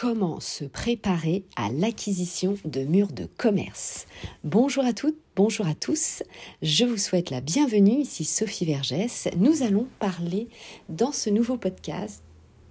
comment 0.00 0.40
se 0.40 0.64
préparer 0.64 1.44
à 1.56 1.68
l'acquisition 1.70 2.56
de 2.64 2.80
murs 2.80 3.12
de 3.12 3.26
commerce. 3.36 4.06
Bonjour 4.44 4.82
à 4.82 4.94
toutes, 4.94 5.18
bonjour 5.36 5.66
à 5.66 5.74
tous. 5.74 6.22
Je 6.62 6.86
vous 6.86 6.96
souhaite 6.96 7.28
la 7.28 7.42
bienvenue. 7.42 8.00
Ici 8.00 8.24
Sophie 8.24 8.64
Vergès. 8.64 9.28
Nous 9.36 9.62
allons 9.62 9.86
parler 9.98 10.48
dans 10.88 11.12
ce 11.12 11.28
nouveau 11.28 11.58
podcast 11.58 12.22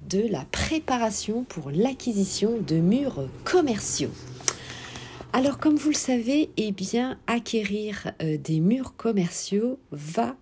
de 0.09 0.27
la 0.27 0.43
préparation 0.51 1.43
pour 1.43 1.69
l'acquisition 1.69 2.57
de 2.57 2.77
murs 2.77 3.29
commerciaux. 3.43 4.11
Alors 5.31 5.59
comme 5.59 5.75
vous 5.75 5.89
le 5.89 5.95
savez, 5.95 6.49
eh 6.57 6.71
bien 6.71 7.19
acquérir 7.27 8.11
euh, 8.23 8.37
des 8.37 8.59
murs 8.59 8.95
commerciaux 8.95 9.77
va 9.91 10.35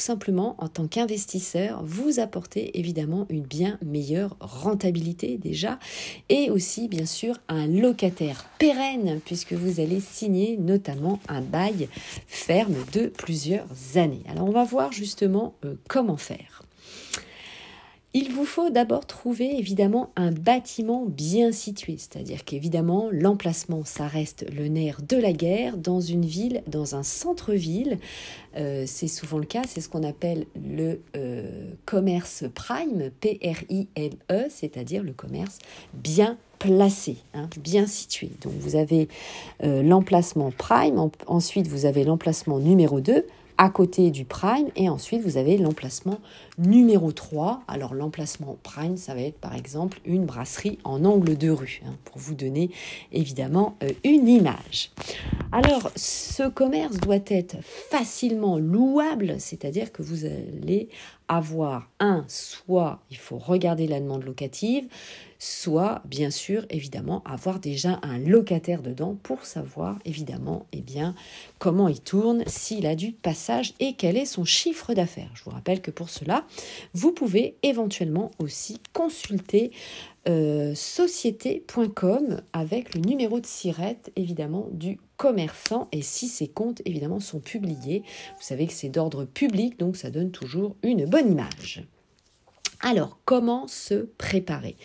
simplement, 0.00 0.56
en 0.58 0.68
tant 0.68 0.86
qu'investisseur, 0.86 1.82
vous 1.84 2.20
apporter 2.20 2.78
évidemment 2.78 3.26
une 3.28 3.42
bien 3.42 3.78
meilleure 3.84 4.36
rentabilité 4.40 5.38
déjà 5.38 5.78
et 6.28 6.50
aussi 6.50 6.88
bien 6.88 7.06
sûr 7.06 7.36
un 7.48 7.66
locataire 7.66 8.46
pérenne 8.58 9.20
puisque 9.24 9.52
vous 9.52 9.80
allez 9.80 10.00
signer 10.00 10.56
notamment 10.56 11.20
un 11.28 11.40
bail 11.40 11.88
ferme 12.26 12.76
de 12.92 13.06
plusieurs 13.06 13.68
années. 13.96 14.22
Alors 14.28 14.48
on 14.48 14.52
va 14.52 14.64
voir 14.64 14.92
justement 14.92 15.54
euh, 15.64 15.74
comment 15.88 16.16
faire. 16.16 16.62
Il 18.12 18.32
vous 18.32 18.44
faut 18.44 18.70
d'abord 18.70 19.06
trouver 19.06 19.56
évidemment 19.56 20.10
un 20.16 20.32
bâtiment 20.32 21.04
bien 21.06 21.52
situé, 21.52 21.94
c'est-à-dire 21.96 22.44
qu'évidemment 22.44 23.08
l'emplacement, 23.12 23.84
ça 23.84 24.08
reste 24.08 24.44
le 24.52 24.66
nerf 24.66 25.00
de 25.08 25.16
la 25.16 25.32
guerre 25.32 25.76
dans 25.76 26.00
une 26.00 26.24
ville, 26.24 26.64
dans 26.66 26.96
un 26.96 27.04
centre-ville. 27.04 27.98
Euh, 28.56 28.82
c'est 28.84 29.06
souvent 29.06 29.38
le 29.38 29.44
cas, 29.44 29.62
c'est 29.64 29.80
ce 29.80 29.88
qu'on 29.88 30.02
appelle 30.02 30.46
le 30.60 31.02
euh, 31.16 31.70
commerce 31.86 32.42
prime, 32.52 33.10
P-R-I-M-E, 33.20 34.46
c'est-à-dire 34.50 35.04
le 35.04 35.12
commerce 35.12 35.58
bien 35.94 36.36
placé, 36.58 37.18
hein, 37.34 37.48
bien 37.62 37.86
situé. 37.86 38.32
Donc 38.42 38.54
vous 38.58 38.74
avez 38.74 39.08
euh, 39.62 39.84
l'emplacement 39.84 40.50
prime, 40.50 41.10
ensuite 41.28 41.68
vous 41.68 41.86
avez 41.86 42.02
l'emplacement 42.02 42.58
numéro 42.58 43.00
2, 43.00 43.24
à 43.60 43.68
côté 43.68 44.10
du 44.10 44.24
prime 44.24 44.70
et 44.74 44.88
ensuite 44.88 45.20
vous 45.20 45.36
avez 45.36 45.58
l'emplacement 45.58 46.18
numéro 46.56 47.12
3. 47.12 47.60
Alors 47.68 47.92
l'emplacement 47.92 48.56
prime, 48.62 48.96
ça 48.96 49.14
va 49.14 49.20
être 49.20 49.38
par 49.38 49.54
exemple 49.54 50.00
une 50.06 50.24
brasserie 50.24 50.78
en 50.82 51.04
angle 51.04 51.36
de 51.36 51.50
rue, 51.50 51.82
hein, 51.84 51.92
pour 52.06 52.16
vous 52.16 52.34
donner 52.34 52.70
évidemment 53.12 53.76
euh, 53.82 53.90
une 54.02 54.28
image. 54.28 54.92
Alors 55.52 55.90
ce 55.94 56.48
commerce 56.48 56.96
doit 56.96 57.18
être 57.26 57.56
facilement 57.62 58.56
louable, 58.56 59.34
c'est-à-dire 59.38 59.92
que 59.92 60.00
vous 60.00 60.24
allez 60.24 60.88
avoir 61.30 61.88
un, 62.00 62.24
soit 62.26 62.98
il 63.08 63.16
faut 63.16 63.38
regarder 63.38 63.86
la 63.86 64.00
demande 64.00 64.24
locative, 64.24 64.88
soit 65.38 66.02
bien 66.04 66.28
sûr 66.28 66.66
évidemment 66.70 67.22
avoir 67.24 67.60
déjà 67.60 68.00
un 68.02 68.18
locataire 68.18 68.82
dedans 68.82 69.16
pour 69.22 69.44
savoir 69.44 70.00
évidemment 70.04 70.66
eh 70.72 70.80
bien 70.80 71.14
comment 71.60 71.86
il 71.86 72.00
tourne, 72.00 72.42
s'il 72.48 72.84
a 72.84 72.96
du 72.96 73.12
passage 73.12 73.74
et 73.78 73.94
quel 73.94 74.16
est 74.16 74.24
son 74.24 74.44
chiffre 74.44 74.92
d'affaires. 74.92 75.30
Je 75.34 75.44
vous 75.44 75.50
rappelle 75.50 75.80
que 75.80 75.92
pour 75.92 76.10
cela, 76.10 76.44
vous 76.94 77.12
pouvez 77.12 77.56
éventuellement 77.62 78.32
aussi 78.40 78.80
consulter 78.92 79.70
euh, 80.28 80.74
société.com 80.74 82.42
avec 82.52 82.96
le 82.96 83.02
numéro 83.02 83.38
de 83.38 83.46
sirette 83.46 84.10
évidemment 84.16 84.66
du 84.72 84.98
commerçant 85.20 85.86
et 85.92 86.00
si 86.00 86.28
ces 86.28 86.48
comptes 86.48 86.80
évidemment 86.86 87.20
sont 87.20 87.40
publiés, 87.40 88.04
vous 88.38 88.42
savez 88.42 88.66
que 88.66 88.72
c'est 88.72 88.88
d'ordre 88.88 89.26
public 89.26 89.78
donc 89.78 89.98
ça 89.98 90.08
donne 90.08 90.30
toujours 90.30 90.76
une 90.82 91.04
bonne 91.04 91.30
image. 91.30 91.84
Alors 92.80 93.18
comment 93.26 93.68
se 93.68 94.06
préparer? 94.16 94.76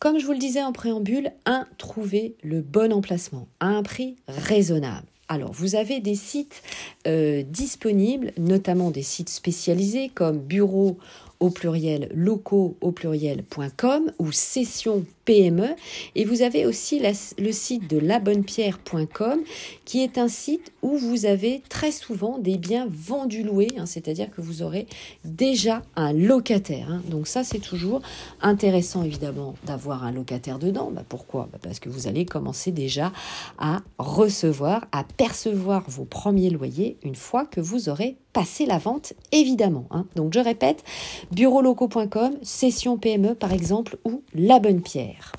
Comme 0.00 0.18
je 0.18 0.26
vous 0.26 0.32
le 0.32 0.38
disais 0.38 0.64
en 0.64 0.72
préambule, 0.72 1.30
un, 1.46 1.68
trouver 1.78 2.34
le 2.42 2.62
bon 2.62 2.92
emplacement 2.92 3.46
à 3.60 3.68
un 3.68 3.84
prix 3.84 4.16
raisonnable. 4.26 5.06
Alors, 5.28 5.52
vous 5.52 5.76
avez 5.76 6.00
des 6.00 6.16
sites 6.16 6.64
euh, 7.06 7.44
disponibles, 7.44 8.32
notamment 8.36 8.90
des 8.90 9.04
sites 9.04 9.28
spécialisés 9.28 10.08
comme 10.08 10.40
bureau 10.40 10.98
au 11.40 11.50
pluriel 11.50 12.08
locaux 12.14 12.76
au 12.80 12.92
pluriel.com 12.92 14.12
ou 14.18 14.30
session 14.30 15.04
PME. 15.24 15.68
Et 16.14 16.24
vous 16.24 16.42
avez 16.42 16.66
aussi 16.66 17.00
le 17.38 17.52
site 17.52 17.88
de 17.88 17.98
labonnepierre.com 17.98 19.40
qui 19.84 20.02
est 20.02 20.18
un 20.18 20.28
site 20.28 20.72
où 20.82 20.96
vous 20.96 21.26
avez 21.26 21.62
très 21.68 21.92
souvent 21.92 22.38
des 22.38 22.56
biens 22.56 22.86
vendus 22.90 23.42
loués, 23.42 23.72
hein, 23.78 23.86
c'est-à-dire 23.86 24.30
que 24.30 24.40
vous 24.40 24.62
aurez 24.62 24.86
déjà 25.24 25.82
un 25.96 26.12
locataire. 26.12 26.90
Hein. 26.90 27.02
Donc 27.08 27.26
ça, 27.26 27.44
c'est 27.44 27.58
toujours 27.58 28.02
intéressant 28.40 29.02
évidemment 29.02 29.54
d'avoir 29.64 30.04
un 30.04 30.12
locataire 30.12 30.58
dedans. 30.58 30.90
Bah, 30.90 31.04
pourquoi? 31.08 31.48
Bah, 31.52 31.58
Parce 31.62 31.80
que 31.80 31.88
vous 31.88 32.06
allez 32.06 32.26
commencer 32.26 32.70
déjà 32.70 33.12
à 33.58 33.80
recevoir, 33.98 34.86
à 34.92 35.04
percevoir 35.04 35.84
vos 35.88 36.04
premiers 36.04 36.50
loyers 36.50 36.98
une 37.02 37.14
fois 37.14 37.46
que 37.46 37.60
vous 37.60 37.88
aurez 37.88 38.16
passé 38.32 38.66
la 38.66 38.78
vente, 38.78 39.12
évidemment. 39.32 39.86
Hein. 39.90 40.06
Donc 40.16 40.32
je 40.32 40.40
répète, 40.40 40.84
bureaulocaux.com, 41.32 42.34
session 42.42 42.96
PME 42.96 43.34
par 43.34 43.52
exemple, 43.52 43.98
ou 44.04 44.22
la 44.34 44.58
bonne 44.58 44.82
pierre. 44.82 45.32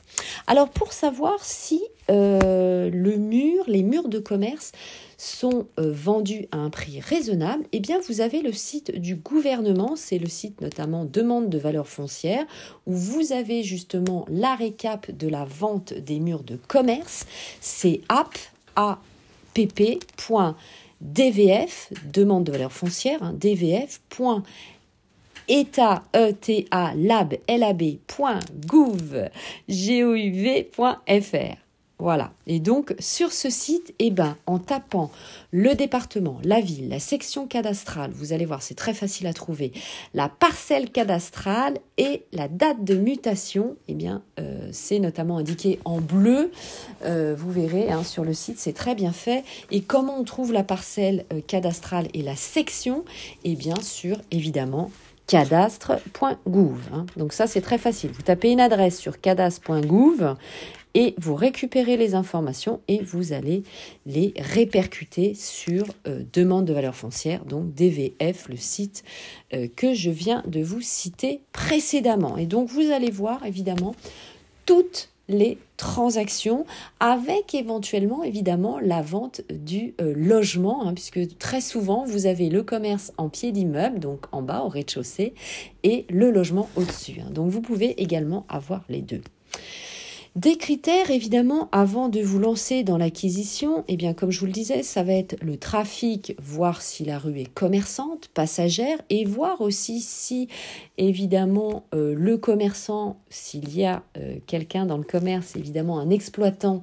Alors 0.48 0.70
pour 0.70 0.94
savoir 0.94 1.44
si 1.44 1.82
euh, 2.10 2.90
le 2.90 3.18
mur, 3.18 3.64
les 3.68 3.84
murs 3.84 4.10
de 4.10 4.20
commerce 4.20 4.72
sont 5.18 5.68
euh, 5.80 5.92
vendus 5.92 6.48
à 6.52 6.58
un 6.58 6.70
prix 6.70 7.00
raisonnable, 7.00 7.64
eh 7.72 7.80
bien 7.80 8.00
vous 8.08 8.22
avez 8.22 8.42
le 8.42 8.52
site 8.52 9.00
du 9.00 9.16
gouvernement, 9.16 9.96
c'est 9.96 10.18
le 10.18 10.28
site 10.28 10.62
notamment 10.62 11.06
demande 11.06 11.50
de 11.50 11.58
valeur 11.58 11.88
foncière, 11.88 12.46
où 12.88 12.94
vous 12.94 13.32
avez 13.32 13.64
justement 13.64 14.26
la 14.30 14.56
récap 14.56 15.12
de 15.12 15.28
la 15.28 15.46
vente 15.46 15.94
des 15.94 16.20
murs 16.20 16.44
de 16.44 16.58
commerce, 16.68 17.28
c'est 17.62 18.02
app, 18.10 18.36
DVF, 21.02 21.92
demande 22.14 22.46
de 22.46 22.52
valeur 22.52 22.72
foncière, 22.72 23.24
hein, 23.24 23.34
lab, 26.96 27.36
voilà. 32.02 32.34
Et 32.48 32.60
donc, 32.60 32.96
sur 32.98 33.32
ce 33.32 33.52
site, 33.52 33.94
eh 34.00 34.10
ben, 34.10 34.36
en 34.48 34.58
tapant 34.58 35.12
le 35.52 35.76
département, 35.76 36.40
la 36.44 36.60
ville, 36.60 36.90
la 36.90 37.00
section 37.00 37.46
cadastrale, 37.46 38.10
vous 38.12 38.34
allez 38.34 38.46
voir, 38.46 38.64
c'est 38.64 38.74
très 38.74 38.96
facile 38.96 39.28
à 39.28 39.34
trouver, 39.34 39.72
la 40.16 40.28
parcelle 40.28 40.90
cadastrale 40.90 41.78
et 42.00 42.24
la 42.34 42.48
date 42.48 42.84
de 42.84 42.96
mutation, 42.96 43.76
eh 43.88 43.94
bien, 43.94 44.24
euh, 44.40 44.68
c'est 44.72 44.98
notamment 44.98 45.38
indiqué 45.38 45.78
en 45.86 46.02
bleu. 46.02 46.52
Euh, 47.06 47.36
vous 47.38 47.52
verrez, 47.52 47.92
hein, 47.92 48.04
sur 48.04 48.24
le 48.24 48.34
site, 48.34 48.58
c'est 48.58 48.74
très 48.74 48.96
bien 48.96 49.12
fait. 49.12 49.44
Et 49.70 49.82
comment 49.82 50.18
on 50.20 50.24
trouve 50.24 50.52
la 50.52 50.64
parcelle 50.64 51.26
euh, 51.32 51.40
cadastrale 51.46 52.08
et 52.16 52.24
la 52.24 52.36
section? 52.36 53.06
Eh 53.44 53.56
bien, 53.56 53.76
sur, 53.84 54.18
évidemment, 54.32 54.90
cadastre.gouv. 55.32 56.78
Hein. 56.92 57.06
Donc 57.16 57.32
ça, 57.32 57.48
c'est 57.48 57.62
très 57.62 57.78
facile. 57.78 58.12
Vous 58.12 58.22
tapez 58.22 58.52
une 58.52 58.60
adresse 58.60 59.00
sur 59.00 59.22
cadastre.gouv 59.22 60.36
et 60.94 61.16
vous 61.18 61.36
récupérez 61.36 61.96
les 61.96 62.16
informations 62.16 62.82
et 62.90 63.02
vous 63.02 63.32
allez 63.32 63.64
les 64.06 64.34
répercuter 64.38 65.34
sur 65.34 65.86
euh, 66.06 66.24
demande 66.34 66.66
de 66.66 66.74
valeur 66.74 66.96
foncière, 66.96 67.46
donc 67.46 67.74
DVF, 67.74 68.50
le 68.50 68.58
site 68.58 69.06
euh, 69.54 69.70
que 69.74 69.94
je 69.94 70.10
viens 70.10 70.44
de 70.48 70.62
vous 70.62 70.82
citer 70.82 71.40
précédemment. 71.54 72.36
Et 72.36 72.46
donc 72.46 72.68
vous 72.68 72.92
allez 72.92 73.10
voir 73.10 73.46
évidemment 73.46 73.96
toutes 74.66 75.12
les 75.30 75.58
transactions 75.82 76.64
avec 77.00 77.56
éventuellement 77.56 78.24
évidemment 78.24 78.78
la 78.80 79.02
vente 79.02 79.42
du 79.50 79.96
euh, 80.00 80.14
logement 80.16 80.86
hein, 80.86 80.94
puisque 80.94 81.40
très 81.40 81.60
souvent 81.60 82.06
vous 82.06 82.28
avez 82.28 82.50
le 82.50 82.62
commerce 82.62 83.12
en 83.18 83.30
pied 83.30 83.52
d'immeuble 83.52 84.00
donc 84.00 84.28
en 84.32 84.44
bas 84.44 84.62
au 84.62 84.68
rez-de-chaussée 84.68 85.34
et 85.82 86.06
le 86.12 86.30
logement 86.30 86.70
au-dessus 86.76 87.22
hein. 87.22 87.32
donc 87.32 87.50
vous 87.50 87.62
pouvez 87.62 88.00
également 88.00 88.46
avoir 88.48 88.84
les 88.90 89.02
deux 89.02 89.22
des 90.38 90.56
critères, 90.56 91.12
évidemment, 91.12 91.68
avant 91.74 92.08
de 92.08 92.22
vous 92.22 92.40
lancer 92.40 92.84
dans 92.84 92.98
l'acquisition, 92.98 93.84
eh 93.90 93.98
bien, 93.98 94.14
comme 94.14 94.32
je 94.32 94.40
vous 94.40 94.46
le 94.46 94.54
disais, 94.54 94.82
ça 94.82 95.04
va 95.04 95.12
être 95.12 95.36
le 95.42 95.58
trafic, 95.58 96.38
voir 96.42 96.82
si 96.82 97.04
la 97.04 97.20
rue 97.20 97.38
est 97.40 97.54
commerçante, 97.54 98.30
passagère, 98.34 98.98
et 99.10 99.26
voir 99.26 99.60
aussi 99.60 100.00
si, 100.00 100.48
évidemment, 100.98 101.84
euh, 101.94 102.16
le 102.18 102.38
commerçant, 102.38 103.18
s'il 103.30 103.76
y 103.76 103.84
a 103.84 104.04
euh, 104.18 104.38
quelqu'un 104.48 104.86
dans 104.86 104.98
le 104.98 105.04
commerce, 105.04 105.58
évidemment, 105.58 106.00
un 106.00 106.10
exploitant, 106.10 106.82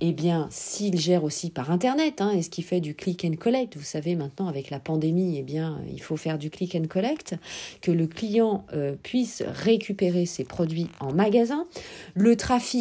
eh 0.00 0.12
bien, 0.12 0.48
s'il 0.50 0.98
gère 0.98 1.22
aussi 1.22 1.50
par 1.50 1.70
Internet, 1.70 2.20
hein, 2.20 2.32
est-ce 2.32 2.50
qu'il 2.50 2.64
fait 2.64 2.80
du 2.80 2.96
click 2.96 3.24
and 3.24 3.36
collect 3.38 3.76
Vous 3.76 3.84
savez, 3.84 4.16
maintenant, 4.16 4.48
avec 4.48 4.70
la 4.70 4.80
pandémie, 4.80 5.36
eh 5.38 5.42
bien, 5.44 5.80
il 5.92 6.02
faut 6.02 6.16
faire 6.16 6.36
du 6.36 6.50
click 6.50 6.74
and 6.74 6.88
collect, 6.88 7.36
que 7.80 7.92
le 7.92 8.08
client 8.08 8.64
euh, 8.72 8.96
puisse 9.00 9.44
récupérer 9.46 10.26
ses 10.26 10.42
produits 10.42 10.88
en 10.98 11.12
magasin. 11.12 11.68
Le 12.14 12.34
trafic 12.34 12.71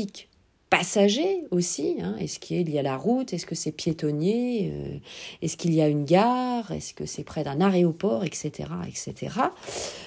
passagers 0.71 1.43
aussi. 1.51 1.97
Hein. 2.01 2.15
Est-ce 2.17 2.39
qu'il 2.39 2.69
y 2.69 2.79
a 2.79 2.81
la 2.81 2.95
route? 2.95 3.33
Est-ce 3.33 3.45
que 3.45 3.55
c'est 3.55 3.73
piétonnier 3.73 4.71
euh, 4.73 4.97
Est-ce 5.41 5.57
qu'il 5.57 5.73
y 5.73 5.81
a 5.81 5.88
une 5.89 6.05
gare? 6.05 6.71
Est-ce 6.71 6.93
que 6.93 7.05
c'est 7.05 7.25
près 7.25 7.43
d'un 7.43 7.59
aéroport? 7.59 8.23
Etc. 8.23 8.51
etc. 8.88 9.35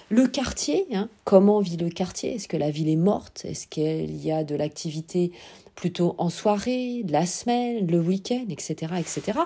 Le 0.09 0.27
quartier, 0.27 0.87
hein. 0.95 1.11
comment 1.25 1.61
vit 1.61 1.77
le 1.77 1.91
quartier? 1.91 2.35
Est-ce 2.35 2.49
que 2.49 2.57
la 2.57 2.71
ville 2.71 2.89
est 2.89 2.97
morte? 2.97 3.45
Est-ce 3.45 3.67
qu'il 3.67 4.17
y 4.17 4.33
a 4.33 4.43
de 4.43 4.57
l'activité 4.57 5.33
plutôt 5.75 6.15
en 6.19 6.31
soirée, 6.31 7.05
la 7.09 7.27
semaine, 7.27 7.87
le 7.87 7.99
week-end, 7.99 8.47
etc., 8.49 8.95
etc. 8.99 9.39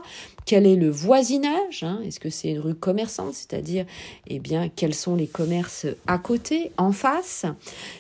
Quel 0.45 0.67
est 0.67 0.77
le 0.77 0.91
voisinage 0.91 1.83
hein? 1.83 2.01
Est-ce 2.05 2.21
que 2.21 2.31
c'est 2.31 2.51
une 2.51 2.61
rue 2.61 2.75
commerçante, 2.75 3.35
c'est-à-dire, 3.35 3.87
eh 4.27 4.39
bien, 4.39 4.69
quels 4.69 4.95
sont 4.95 5.17
les 5.17 5.27
commerces 5.27 5.87
à 6.07 6.19
côté, 6.19 6.71
en 6.77 6.93
face? 6.93 7.47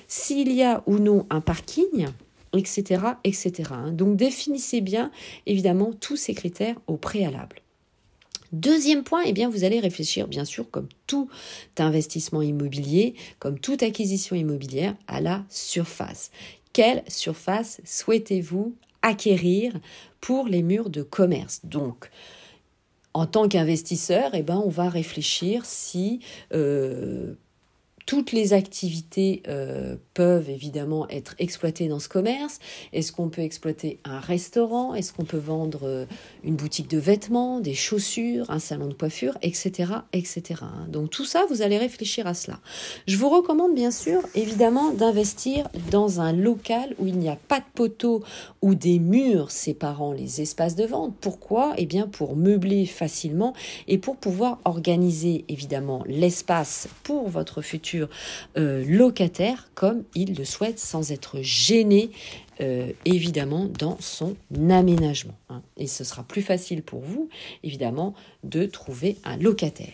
S'il 0.07 0.53
y 0.53 0.63
a 0.63 0.85
ou 0.87 0.99
non 0.99 1.27
un 1.31 1.41
parking 1.41 2.09
etc., 2.57 3.03
etc. 3.25 3.71
Hein. 3.73 3.93
Donc 3.93 4.17
définissez 4.17 4.81
bien, 4.81 5.11
évidemment, 5.47 5.93
tous 5.93 6.17
ces 6.17 6.35
critères 6.35 6.77
au 6.87 6.97
préalable. 6.97 7.63
Deuxième 8.53 9.05
point, 9.05 9.23
eh 9.27 9.33
bien, 9.33 9.51
vous 9.51 9.65
allez 9.65 9.79
réfléchir, 9.79 10.27
bien 10.27 10.47
sûr, 10.47 10.71
comme 10.71 10.89
tout 11.07 11.29
investissement 11.79 12.41
immobilier, 12.41 13.15
comme 13.39 13.59
toute 13.59 13.83
acquisition 13.83 14.35
immobilière, 14.35 14.97
à 15.07 15.21
la 15.21 15.45
surface. 15.51 16.31
Quelle 16.73 17.03
surface 17.09 17.81
souhaitez-vous 17.85 18.75
acquérir 19.03 19.75
pour 20.21 20.47
les 20.49 20.63
murs 20.63 20.89
de 20.89 21.03
commerce? 21.03 21.61
Donc, 21.65 22.11
en 23.13 23.27
tant 23.27 23.49
qu'investisseur, 23.49 24.31
eh 24.35 24.43
ben, 24.43 24.63
on 24.65 24.71
va 24.71 24.89
réfléchir 24.89 25.67
si 25.67 26.21
euh, 26.55 27.35
toutes 28.09 28.33
les 28.33 28.55
activités 28.55 29.43
euh, 29.49 29.97
peuvent 30.15 30.49
évidemment 30.49 31.07
être 31.11 31.35
exploitées 31.39 31.89
dans 31.89 31.99
ce 31.99 32.09
commerce. 32.09 32.59
Est-ce 32.95 33.13
qu'on 33.13 33.29
peut 33.29 33.43
exploiter 33.43 34.01
un 34.07 34.19
restaurant? 34.19 34.95
Est-ce 34.95 35.13
qu'on 35.13 35.27
peut 35.27 35.37
vendre 35.37 35.81
euh, 35.83 36.07
une 36.43 36.57
boutique 36.57 36.89
de 36.89 36.97
vêtements, 36.97 37.61
des 37.61 37.75
chaussures, 37.75 38.49
un 38.49 38.61
salon 38.61 38.87
de 38.87 38.95
coiffure, 38.95 39.37
etc., 39.43 39.93
etc. 40.15 40.63
Donc 40.89 41.11
tout 41.11 41.27
ça, 41.27 41.45
vous 41.51 41.61
allez 41.61 41.77
réfléchir 41.77 42.27
à 42.27 42.33
cela. 42.33 42.61
Je 43.07 43.19
vous 43.19 43.29
recommande 43.29 43.75
bien 43.75 43.91
sûr, 43.91 44.23
évidemment, 44.35 44.91
d'investir 44.91 45.69
dans 45.91 46.23
un 46.23 46.33
local 46.33 46.95
où 46.99 47.07
il 47.07 47.19
n'y 47.19 47.29
a 47.29 47.37
pas 47.37 47.61
de 47.61 47.67
poteaux 47.75 48.25
ou 48.63 48.75
des 48.75 49.01
murs 49.01 49.51
séparant 49.51 50.13
les 50.13 50.41
espaces 50.41 50.77
de 50.77 50.87
vente. 50.87 51.15
Pourquoi? 51.21 51.75
Eh 51.77 51.85
bien 51.85 52.07
pour 52.07 52.37
meubler 52.37 52.87
facilement 52.87 53.53
et 53.87 53.99
pour 53.99 54.17
pouvoir 54.17 54.61
organiser 54.65 55.45
évidemment 55.49 56.05
l'espace 56.07 56.89
pour 57.03 57.29
votre 57.29 57.61
futur 57.61 57.98
euh, 58.57 58.85
locataire 58.87 59.69
comme 59.75 60.05
il 60.15 60.37
le 60.37 60.45
souhaite 60.45 60.79
sans 60.79 61.13
être 61.13 61.41
gêné 61.41 62.11
euh, 62.61 62.93
évidemment 63.05 63.67
dans 63.67 63.97
son 64.01 64.37
aménagement. 64.71 65.37
Hein. 65.49 65.63
Et 65.77 65.87
ce 65.87 66.05
sera 66.05 66.23
plus 66.23 66.43
facile 66.43 66.83
pour 66.83 67.01
vous 67.01 67.29
évidemment 67.63 68.15
de 68.45 68.67
trouver 68.67 69.17
un 69.25 69.37
locataire. 69.37 69.93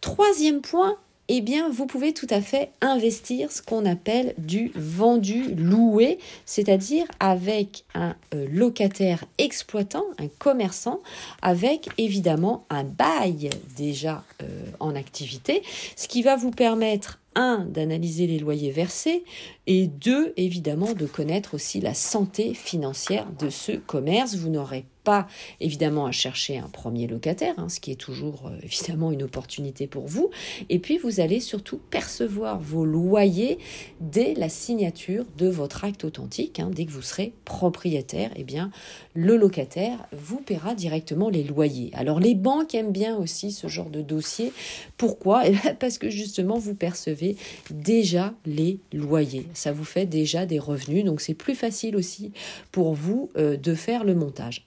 Troisième 0.00 0.60
point, 0.60 0.96
eh 1.32 1.42
bien, 1.42 1.68
vous 1.70 1.86
pouvez 1.86 2.12
tout 2.12 2.26
à 2.28 2.40
fait 2.40 2.72
investir 2.80 3.52
ce 3.52 3.62
qu'on 3.62 3.86
appelle 3.86 4.34
du 4.36 4.72
vendu 4.74 5.54
loué, 5.54 6.18
c'est-à-dire 6.44 7.06
avec 7.20 7.84
un 7.94 8.16
euh, 8.34 8.48
locataire 8.50 9.24
exploitant, 9.38 10.02
un 10.18 10.26
commerçant, 10.26 10.98
avec 11.40 11.88
évidemment 11.98 12.64
un 12.68 12.82
bail 12.82 13.48
déjà 13.76 14.24
euh, 14.42 14.64
en 14.80 14.96
activité, 14.96 15.62
ce 15.94 16.08
qui 16.08 16.22
va 16.22 16.34
vous 16.34 16.50
permettre 16.50 17.20
un, 17.36 17.64
d'analyser 17.64 18.26
les 18.26 18.40
loyers 18.40 18.72
versés 18.72 19.22
et 19.68 19.86
deux, 19.86 20.32
évidemment, 20.36 20.94
de 20.94 21.06
connaître 21.06 21.54
aussi 21.54 21.80
la 21.80 21.94
santé 21.94 22.54
financière 22.54 23.28
de 23.38 23.50
ce 23.50 23.70
commerce. 23.70 24.34
Vous 24.34 24.48
n'aurez 24.48 24.84
pas 25.04 25.26
évidemment 25.60 26.06
à 26.06 26.12
chercher 26.12 26.58
un 26.58 26.68
premier 26.68 27.06
locataire, 27.06 27.54
hein, 27.58 27.68
ce 27.68 27.80
qui 27.80 27.90
est 27.90 28.00
toujours 28.00 28.46
euh, 28.46 28.58
évidemment 28.62 29.12
une 29.12 29.22
opportunité 29.22 29.86
pour 29.86 30.06
vous. 30.06 30.30
Et 30.68 30.78
puis 30.78 30.98
vous 30.98 31.20
allez 31.20 31.40
surtout 31.40 31.80
percevoir 31.90 32.60
vos 32.60 32.84
loyers 32.84 33.58
dès 34.00 34.34
la 34.34 34.48
signature 34.48 35.24
de 35.38 35.48
votre 35.48 35.84
acte 35.84 36.04
authentique. 36.04 36.60
Hein. 36.60 36.70
dès 36.72 36.84
que 36.84 36.90
vous 36.90 37.02
serez 37.02 37.32
propriétaire, 37.44 38.30
eh 38.36 38.44
bien 38.44 38.70
le 39.14 39.36
locataire 39.36 40.06
vous 40.12 40.38
paiera 40.38 40.74
directement 40.74 41.28
les 41.28 41.44
loyers. 41.44 41.90
Alors 41.94 42.20
les 42.20 42.34
banques 42.34 42.74
aiment 42.74 42.92
bien 42.92 43.16
aussi 43.16 43.52
ce 43.52 43.66
genre 43.66 43.90
de 43.90 44.02
dossier. 44.02 44.52
Pourquoi? 44.96 45.42
Eh 45.46 45.56
Parce 45.78 45.98
que 45.98 46.10
justement 46.10 46.58
vous 46.58 46.74
percevez 46.74 47.36
déjà 47.70 48.34
les 48.46 48.78
loyers. 48.92 49.46
Ça 49.54 49.72
vous 49.72 49.84
fait 49.84 50.06
déjà 50.06 50.46
des 50.46 50.58
revenus, 50.58 51.04
donc 51.04 51.20
c'est 51.20 51.34
plus 51.34 51.54
facile 51.54 51.96
aussi 51.96 52.32
pour 52.72 52.94
vous 52.94 53.30
euh, 53.36 53.56
de 53.56 53.74
faire 53.74 54.04
le 54.04 54.14
montage 54.14 54.66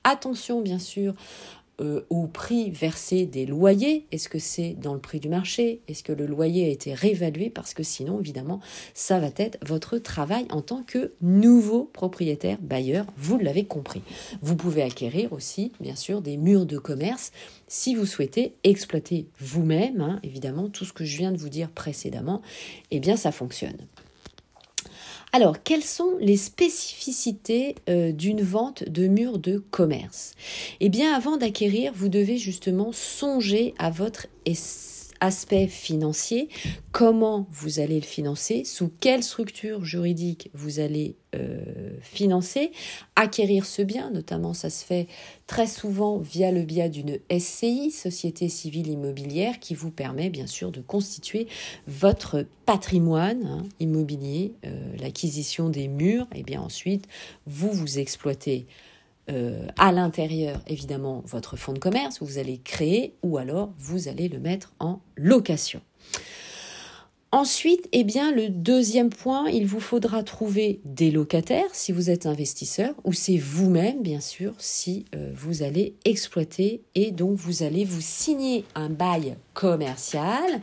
bien 0.61 0.79
sûr 0.79 1.13
euh, 1.81 2.01
au 2.11 2.27
prix 2.27 2.69
versé 2.69 3.25
des 3.25 3.47
loyers. 3.47 4.05
Est-ce 4.11 4.29
que 4.29 4.37
c'est 4.37 4.75
dans 4.79 4.93
le 4.93 4.99
prix 4.99 5.19
du 5.19 5.27
marché? 5.27 5.81
Est-ce 5.87 6.03
que 6.03 6.13
le 6.13 6.27
loyer 6.27 6.65
a 6.65 6.69
été 6.69 6.93
réévalué? 6.93 7.49
Parce 7.49 7.73
que 7.73 7.81
sinon, 7.81 8.19
évidemment, 8.19 8.59
ça 8.93 9.19
va 9.19 9.29
être 9.37 9.57
votre 9.65 9.97
travail 9.97 10.45
en 10.51 10.61
tant 10.61 10.83
que 10.83 11.11
nouveau 11.21 11.89
propriétaire 11.91 12.59
bailleur. 12.61 13.07
Vous 13.17 13.39
l'avez 13.39 13.65
compris. 13.65 14.03
Vous 14.43 14.55
pouvez 14.55 14.83
acquérir 14.83 15.33
aussi, 15.33 15.71
bien 15.79 15.95
sûr, 15.95 16.21
des 16.21 16.37
murs 16.37 16.67
de 16.67 16.77
commerce 16.77 17.31
si 17.67 17.95
vous 17.95 18.05
souhaitez 18.05 18.53
exploiter 18.63 19.25
vous-même, 19.39 19.99
hein, 19.99 20.19
évidemment, 20.21 20.69
tout 20.69 20.85
ce 20.85 20.93
que 20.93 21.05
je 21.05 21.17
viens 21.17 21.31
de 21.31 21.37
vous 21.37 21.49
dire 21.49 21.71
précédemment, 21.71 22.43
eh 22.91 22.99
bien, 22.99 23.15
ça 23.15 23.31
fonctionne. 23.31 23.87
Alors, 25.35 25.63
quelles 25.63 25.83
sont 25.83 26.15
les 26.19 26.37
spécificités 26.37 27.73
euh, 27.89 28.11
d'une 28.11 28.43
vente 28.43 28.87
de 28.87 29.07
murs 29.07 29.39
de 29.39 29.57
commerce? 29.57 30.35
Eh 30.79 30.89
bien, 30.89 31.11
avant 31.11 31.37
d'acquérir, 31.37 31.91
vous 31.95 32.07
devez 32.07 32.37
justement 32.37 32.91
songer 32.91 33.73
à 33.79 33.89
votre 33.89 34.27
aspect 35.23 35.67
financier, 35.67 36.49
comment 36.91 37.47
vous 37.49 37.79
allez 37.79 37.95
le 37.95 38.05
financer, 38.05 38.65
sous 38.65 38.91
quelle 38.99 39.23
structure 39.23 39.85
juridique 39.85 40.49
vous 40.53 40.81
allez 40.81 41.15
euh, 41.33 41.61
financer, 42.01 42.71
acquérir 43.15 43.65
ce 43.65 43.81
bien, 43.83 44.11
notamment 44.11 44.53
ça 44.53 44.69
se 44.69 44.83
fait 44.83 45.07
très 45.47 45.65
souvent 45.65 46.17
via 46.17 46.51
le 46.51 46.63
biais 46.63 46.89
d'une 46.89 47.19
SCI, 47.31 47.89
Société 47.89 48.49
Civile 48.49 48.89
Immobilière, 48.89 49.61
qui 49.61 49.75
vous 49.75 49.91
permet 49.91 50.29
bien 50.29 50.45
sûr 50.45 50.73
de 50.73 50.81
constituer 50.81 51.47
votre 51.87 52.45
patrimoine 52.65 53.45
hein, 53.45 53.63
immobilier, 53.79 54.55
euh, 54.65 54.93
l'acquisition 54.99 55.69
des 55.69 55.87
murs, 55.87 56.27
et 56.35 56.43
bien 56.43 56.59
ensuite 56.59 57.07
vous 57.47 57.71
vous 57.71 57.97
exploitez 57.97 58.67
euh, 59.29 59.67
à 59.77 59.91
l'intérieur, 59.91 60.61
évidemment, 60.67 61.23
votre 61.25 61.55
fonds 61.55 61.73
de 61.73 61.79
commerce, 61.79 62.21
vous 62.21 62.37
allez 62.37 62.57
créer 62.57 63.15
ou 63.23 63.37
alors 63.37 63.71
vous 63.77 64.07
allez 64.07 64.27
le 64.27 64.39
mettre 64.39 64.73
en 64.79 64.99
location. 65.15 65.81
Ensuite, 67.33 67.89
eh 67.93 68.03
bien, 68.03 68.31
le 68.31 68.49
deuxième 68.49 69.09
point, 69.09 69.49
il 69.49 69.65
vous 69.65 69.79
faudra 69.79 70.21
trouver 70.21 70.81
des 70.85 71.09
locataires 71.09 71.73
si 71.73 71.91
vous 71.91 72.11
êtes 72.11 72.27
investisseur 72.27 72.93
ou 73.05 73.11
c'est 73.11 73.37
vous-même, 73.37 74.03
bien 74.03 74.19
sûr, 74.19 74.53
si 74.59 75.05
euh, 75.15 75.31
vous 75.33 75.63
allez 75.63 75.95
exploiter 76.05 76.83
et 76.93 77.09
donc 77.09 77.35
vous 77.37 77.63
allez 77.63 77.85
vous 77.85 78.01
signer 78.01 78.65
un 78.75 78.89
bail 78.89 79.35
commercial 79.55 80.61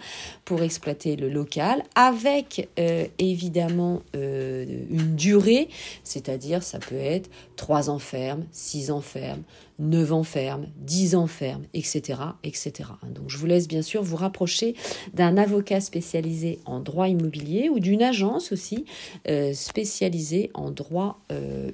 exploiter 0.59 1.17
le 1.17 1.29
local 1.29 1.83
avec 1.95 2.69
euh, 2.79 3.07
évidemment 3.19 4.03
euh, 4.17 4.65
une 4.91 5.15
durée, 5.17 5.69
c'est-à-dire 6.05 6.63
ça 6.63 6.79
peut 6.79 6.97
être 6.97 7.31
trois 7.57 7.91
ans 7.91 7.99
ferme, 7.99 8.45
six 8.51 8.91
ans 8.91 9.01
ferme, 9.01 9.43
9 9.79 10.13
ans 10.13 10.23
ferme, 10.25 10.67
10 10.79 11.15
ans 11.15 11.27
ferme, 11.27 11.63
etc., 11.73 12.21
etc. 12.45 12.91
Donc 13.15 13.29
je 13.29 13.39
vous 13.39 13.47
laisse 13.47 13.67
bien 13.67 13.81
sûr 13.81 14.03
vous 14.03 14.17
rapprocher 14.17 14.75
d'un 15.15 15.39
avocat 15.39 15.81
spécialisé 15.81 16.59
en 16.67 16.81
droit 16.81 17.09
immobilier 17.09 17.71
ou 17.71 17.79
d'une 17.79 18.03
agence 18.03 18.53
aussi 18.53 18.85
euh, 19.29 19.55
spécialisée 19.55 20.51
en 20.55 20.71
droit 20.71 21.21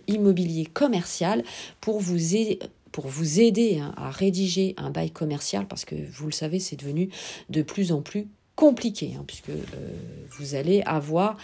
immobilier 0.07 0.67
commercial 0.67 1.43
pour 1.81 1.99
vous 1.99 2.37
aider 2.37 2.61
pour 2.97 3.09
vous 3.09 3.41
aider 3.41 3.79
hein, 3.79 3.93
à 3.99 4.09
rédiger 4.09 4.73
un 4.79 4.89
bail 4.89 5.11
commercial, 5.11 5.69
parce 5.69 5.85
que 5.85 5.95
vous 6.13 6.25
le 6.25 6.33
savez, 6.33 6.59
c'est 6.59 6.77
devenu 6.77 7.11
de 7.51 7.61
plus 7.61 7.93
en 7.93 8.01
plus 8.01 8.27
compliqué, 8.57 9.13
hein, 9.17 9.25
puisque 9.27 9.51
euh, 9.51 9.63
vous 10.31 10.55
allez 10.55 10.83
avoir 10.87 11.37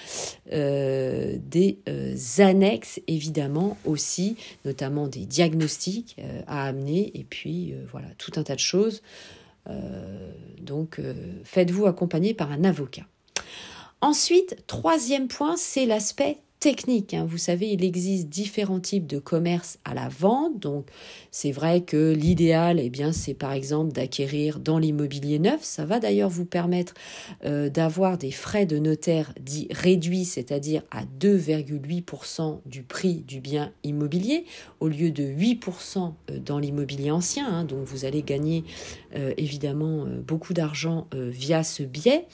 euh, 0.53 1.37
des 1.39 1.79
euh, 1.89 2.17
annexes, 2.39 3.01
évidemment, 3.07 3.77
aussi, 3.85 4.37
notamment 4.65 5.07
des 5.07 5.27
diagnostics 5.27 6.17
à 6.47 6.65
amener, 6.65 7.13
et 7.15 7.25
puis 7.25 7.75
voilà, 7.91 8.09
tout 8.19 8.33
un 8.37 8.43
tas 8.43 8.55
de 8.55 8.61
choses. 8.61 9.03
donc, 10.61 11.01
faites-vous 11.45 11.87
accompagner 11.87 12.35
par 12.35 12.51
un 12.51 12.65
avocat. 12.65 13.07
Ensuite, 14.01 14.57
troisième 14.67 15.29
point, 15.29 15.57
c'est 15.57 15.87
l'aspect 15.87 16.39
technique. 16.63 17.13
Hein. 17.13 17.27
Vous 17.29 17.39
savez, 17.39 17.73
il 17.73 17.85
existe 17.85 18.29
différents 18.29 18.79
types 18.79 19.09
de 19.09 19.19
commerce 19.19 19.81
à 19.85 19.95
la 19.95 20.09
vente. 20.09 20.61
Donc, 20.61 20.87
c'est 21.33 21.51
vrai 21.51 21.81
que 21.81 22.13
l'idéal, 22.13 22.79
eh 22.79 22.89
bien, 22.89 23.11
c'est 23.11 23.35
par 23.35 23.53
exemple 23.53 23.93
d'acquérir 23.93 24.61
dans 24.61 24.79
l'immobilier 24.79 25.41
neuf. 25.41 25.65
Ça 25.65 25.85
va 25.85 25.99
d'ailleurs 25.99 26.31
vous 26.31 26.45
permettre 26.45 26.95
euh, 27.45 27.69
d'avoir 27.69 28.17
des 28.17 28.31
frais 28.31 28.65
de 28.65 28.79
notaire 28.79 29.35
dits 29.41 29.67
réduits, 29.73 30.25
c'est-à-dire 30.25 30.83
à, 30.93 31.03
2,8% 31.05 32.61
du 32.65 32.85
prix 32.85 33.25
du 33.27 33.41
bien 33.41 33.73
immobilier 33.83 34.45
au 34.79 34.87
lieu 34.87 35.11
de 35.11 35.25
8% 35.25 36.13
euh, 36.31 36.39
dans 36.39 36.61
l'immobilier 36.61 37.11
ancien. 37.11 37.53
Hein. 37.53 37.65
Donc, 37.65 37.87
vous 37.87 38.05
allez 38.05 38.23
gagner 38.23 38.63
évidemment 39.37 40.07
beaucoup 40.27 40.55
d'argent 40.55 41.07
via 41.13 41.63
ce 41.63 41.83
biais. 41.83 42.27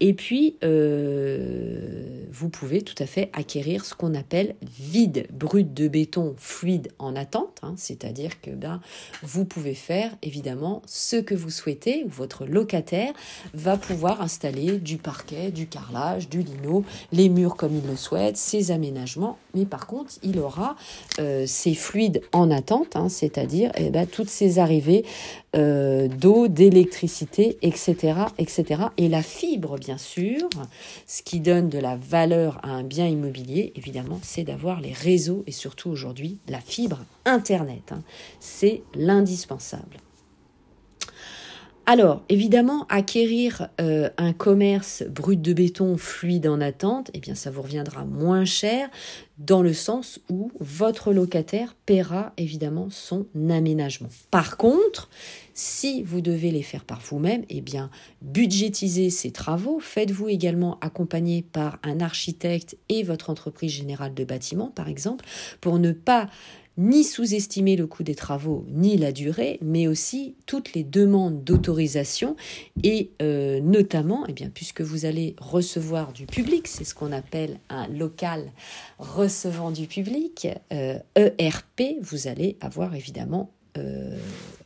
Et 0.00 0.14
puis, 0.14 0.56
vous 0.62 2.48
pouvez 2.48 2.82
tout 2.82 3.00
à 3.02 3.06
fait 3.06 3.30
acquérir 3.32 3.84
ce 3.84 3.94
qu'on 3.94 4.14
appelle 4.14 4.54
vide 4.62 5.26
brut 5.32 5.72
de 5.72 5.88
béton 5.88 6.34
fluide 6.36 6.88
en 6.98 7.16
attente, 7.16 7.58
hein. 7.62 7.74
c'est-à-dire 7.76 8.40
que 8.40 8.50
ben, 8.50 8.80
vous 9.22 9.44
pouvez 9.44 9.74
faire 9.74 10.16
évidemment 10.22 10.82
ce 10.86 11.16
que 11.16 11.34
vous 11.34 11.50
souhaitez, 11.50 12.04
ou 12.04 12.08
votre 12.08 12.46
locataire 12.46 13.12
va 13.54 13.76
pouvoir 13.76 14.20
installer 14.20 14.78
du 14.78 14.98
parquet, 14.98 15.50
du 15.50 15.66
carrelage, 15.66 16.28
du 16.28 16.42
lino, 16.42 16.84
les 17.12 17.28
murs 17.28 17.56
comme 17.56 17.74
il 17.74 17.86
le 17.88 17.96
souhaite, 17.96 18.36
ses 18.36 18.70
aménagements, 18.70 19.38
mais 19.56 19.64
par 19.64 19.86
contre 19.86 20.12
il 20.22 20.38
aura 20.38 20.76
euh, 21.18 21.44
ces 21.46 21.74
fluides 21.74 22.22
en 22.32 22.50
attente, 22.50 22.94
hein, 22.94 23.08
c'est-à-dire 23.08 23.72
eh 23.76 23.90
ben, 23.90 24.06
toutes 24.06 24.28
ces 24.28 24.58
arrivées 24.58 25.04
euh, 25.56 26.08
d'eau, 26.08 26.48
d'électricité, 26.48 27.56
etc., 27.62 28.20
etc. 28.38 28.82
Et 28.98 29.08
la 29.08 29.22
fibre, 29.22 29.78
bien 29.78 29.96
sûr, 29.96 30.48
ce 31.06 31.22
qui 31.22 31.40
donne 31.40 31.70
de 31.70 31.78
la 31.78 31.96
valeur 31.96 32.58
à 32.62 32.68
un 32.68 32.82
bien 32.82 33.06
immobilier, 33.06 33.72
évidemment, 33.74 34.18
c'est 34.22 34.44
d'avoir 34.44 34.80
les 34.80 34.92
réseaux 34.92 35.44
et 35.46 35.52
surtout 35.52 35.88
aujourd'hui 35.88 36.38
la 36.48 36.60
fibre 36.60 36.98
Internet. 37.24 37.92
Hein. 37.92 38.02
C'est 38.38 38.82
l'indispensable. 38.94 39.96
Alors, 41.88 42.24
évidemment, 42.28 42.84
acquérir 42.88 43.68
euh, 43.80 44.10
un 44.18 44.32
commerce 44.32 45.04
brut 45.08 45.40
de 45.40 45.52
béton 45.52 45.96
fluide 45.96 46.48
en 46.48 46.60
attente, 46.60 47.12
eh 47.14 47.20
bien, 47.20 47.36
ça 47.36 47.52
vous 47.52 47.62
reviendra 47.62 48.04
moins 48.04 48.44
cher 48.44 48.88
dans 49.38 49.62
le 49.62 49.72
sens 49.72 50.18
où 50.28 50.50
votre 50.58 51.12
locataire 51.12 51.76
paiera 51.86 52.32
évidemment 52.38 52.88
son 52.90 53.26
aménagement. 53.50 54.08
Par 54.32 54.56
contre, 54.56 55.08
si 55.54 56.02
vous 56.02 56.20
devez 56.20 56.50
les 56.50 56.64
faire 56.64 56.84
par 56.84 57.00
vous-même, 57.00 57.44
eh 57.50 57.60
bien, 57.60 57.88
budgétisez 58.20 59.10
ces 59.10 59.30
travaux. 59.30 59.78
Faites-vous 59.78 60.28
également 60.28 60.78
accompagner 60.80 61.42
par 61.42 61.78
un 61.84 62.00
architecte 62.00 62.76
et 62.88 63.04
votre 63.04 63.30
entreprise 63.30 63.70
générale 63.70 64.12
de 64.12 64.24
bâtiment, 64.24 64.72
par 64.74 64.88
exemple, 64.88 65.24
pour 65.60 65.78
ne 65.78 65.92
pas 65.92 66.28
ni 66.78 67.04
sous-estimer 67.04 67.76
le 67.76 67.86
coût 67.86 68.02
des 68.02 68.14
travaux 68.14 68.64
ni 68.68 68.96
la 68.96 69.12
durée, 69.12 69.58
mais 69.62 69.86
aussi 69.86 70.34
toutes 70.46 70.74
les 70.74 70.84
demandes 70.84 71.42
d'autorisation. 71.44 72.36
Et 72.82 73.10
euh, 73.22 73.60
notamment, 73.60 74.26
eh 74.28 74.48
puisque 74.48 74.82
vous 74.82 75.04
allez 75.04 75.34
recevoir 75.38 76.12
du 76.12 76.26
public, 76.26 76.68
c'est 76.68 76.84
ce 76.84 76.94
qu'on 76.94 77.12
appelle 77.12 77.58
un 77.68 77.88
local 77.88 78.52
recevant 78.98 79.70
du 79.70 79.86
public, 79.86 80.48
ERP, 80.70 81.10
euh, 81.16 81.30
e 81.80 82.00
vous 82.02 82.28
allez 82.28 82.56
avoir 82.60 82.94
évidemment 82.94 83.50
euh, 83.78 84.16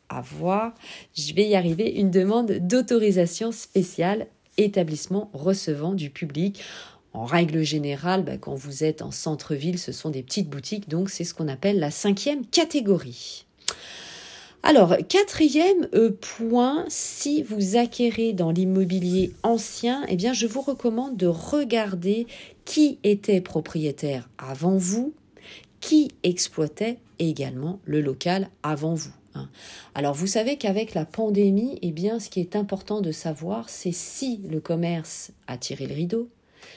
avoir, 0.08 0.74
je 1.14 1.32
vais 1.34 1.48
y 1.48 1.54
arriver, 1.54 1.88
une 1.92 2.10
demande 2.10 2.50
d'autorisation 2.52 3.52
spéciale 3.52 4.26
établissement 4.56 5.30
recevant 5.32 5.94
du 5.94 6.10
public 6.10 6.60
en 7.12 7.24
règle 7.24 7.62
générale, 7.62 8.24
bah, 8.24 8.38
quand 8.38 8.54
vous 8.54 8.84
êtes 8.84 9.02
en 9.02 9.10
centre-ville, 9.10 9.78
ce 9.78 9.92
sont 9.92 10.10
des 10.10 10.22
petites 10.22 10.48
boutiques, 10.48 10.88
donc 10.88 11.10
c'est 11.10 11.24
ce 11.24 11.34
qu'on 11.34 11.48
appelle 11.48 11.78
la 11.78 11.90
cinquième 11.90 12.46
catégorie. 12.46 13.46
Alors, 14.62 14.94
quatrième 15.08 15.88
euh, 15.94 16.10
point, 16.38 16.84
si 16.88 17.42
vous 17.42 17.76
acquérez 17.76 18.34
dans 18.34 18.50
l'immobilier 18.50 19.32
ancien, 19.42 20.04
eh 20.08 20.16
bien, 20.16 20.34
je 20.34 20.46
vous 20.46 20.60
recommande 20.60 21.16
de 21.16 21.26
regarder 21.26 22.26
qui 22.66 22.98
était 23.02 23.40
propriétaire 23.40 24.28
avant 24.36 24.76
vous, 24.76 25.14
qui 25.80 26.10
exploitait 26.22 26.98
également 27.18 27.80
le 27.84 28.02
local 28.02 28.50
avant 28.62 28.94
vous. 28.94 29.12
Hein. 29.34 29.48
Alors 29.94 30.14
vous 30.14 30.26
savez 30.26 30.56
qu'avec 30.56 30.94
la 30.94 31.04
pandémie, 31.04 31.78
eh 31.82 31.90
bien, 31.90 32.20
ce 32.20 32.28
qui 32.28 32.40
est 32.40 32.54
important 32.54 33.00
de 33.00 33.12
savoir, 33.12 33.68
c'est 33.68 33.92
si 33.92 34.40
le 34.48 34.60
commerce 34.60 35.32
a 35.46 35.56
tiré 35.56 35.86
le 35.86 35.94
rideau, 35.94 36.28